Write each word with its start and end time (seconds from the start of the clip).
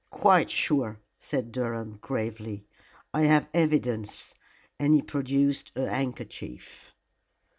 "Quite 0.09 0.49
sure," 0.49 0.99
said 1.19 1.51
Durham, 1.51 1.99
gravely. 2.01 2.65
"I 3.13 3.25
have 3.25 3.47
evidence," 3.53 4.33
and 4.79 4.95
he 4.95 5.01
produced 5.03 5.71
a 5.75 5.87
handkerchief. 5.87 6.91